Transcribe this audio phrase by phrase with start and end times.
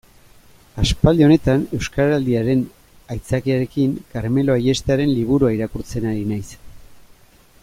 [0.83, 2.63] Aspaldi honetan, Euskaraldiaren
[3.17, 6.45] aitzakiarekin, Karmelo Ayestaren liburua irakurtzen ari naiz.